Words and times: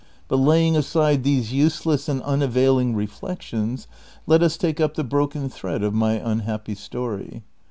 Bnt 0.31 0.43
laying 0.47 0.75
aside 0.75 1.23
these 1.23 1.53
use 1.53 1.85
less 1.85 2.09
and 2.09 2.23
unavailing 2.23 2.95
reflections, 2.95 3.87
let 4.25 4.41
us 4.41 4.57
take 4.57 4.79
up 4.81 4.95
the 4.95 5.03
broken 5.03 5.47
thread 5.47 5.83
of 5.83 5.93
my 5.93 6.13
unhappy 6.13 6.73
story. 6.73 7.43